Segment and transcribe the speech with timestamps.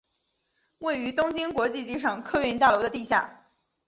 [0.79, 3.43] 位于东京国际机场客运大楼的地下。